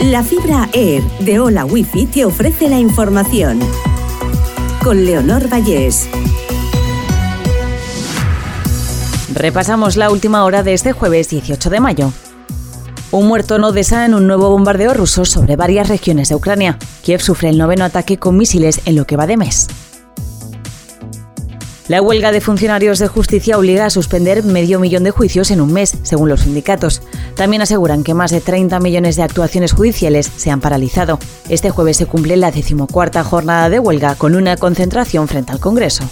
[0.00, 3.58] La fibra Air de Hola Wifi te ofrece la información.
[4.84, 6.06] Con Leonor Vallés.
[9.32, 12.12] Repasamos la última hora de este jueves 18 de mayo.
[13.10, 16.78] Un muerto en Odessa en un nuevo bombardeo ruso sobre varias regiones de Ucrania.
[17.02, 19.66] Kiev sufre el noveno ataque con misiles en lo que va de mes.
[21.88, 25.72] La huelga de funcionarios de justicia obliga a suspender medio millón de juicios en un
[25.72, 27.00] mes, según los sindicatos.
[27.36, 31.20] También aseguran que más de 30 millones de actuaciones judiciales se han paralizado.
[31.48, 36.02] Este jueves se cumple la decimocuarta jornada de huelga con una concentración frente al Congreso.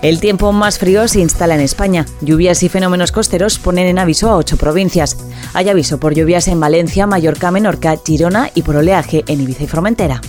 [0.00, 2.06] El tiempo más frío se instala en España.
[2.22, 5.18] Lluvias y fenómenos costeros ponen en aviso a ocho provincias.
[5.52, 9.66] Hay aviso por lluvias en Valencia, Mallorca, Menorca, Girona y por oleaje en Ibiza y
[9.66, 10.22] Formentera.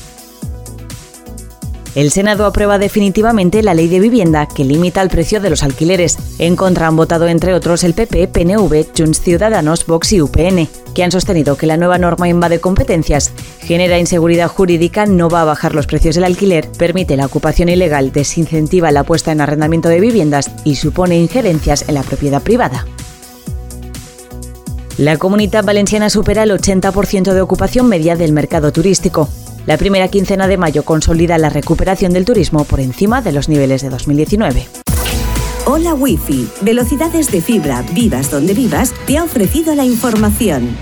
[1.93, 6.17] El Senado aprueba definitivamente la ley de vivienda que limita el precio de los alquileres.
[6.39, 11.03] En contra han votado entre otros el PP, PNV, Junts Ciudadanos, Vox y UPN, que
[11.03, 15.75] han sostenido que la nueva norma invade competencias, genera inseguridad jurídica, no va a bajar
[15.75, 20.49] los precios del alquiler, permite la ocupación ilegal, desincentiva la puesta en arrendamiento de viviendas
[20.63, 22.85] y supone injerencias en la propiedad privada.
[24.97, 29.27] La comunidad valenciana supera el 80% de ocupación media del mercado turístico.
[29.67, 33.83] La primera quincena de mayo consolida la recuperación del turismo por encima de los niveles
[33.83, 34.65] de 2019.
[35.65, 40.75] Hola Wi-Fi, velocidades de fibra, vivas donde vivas, te ha ofrecido la información.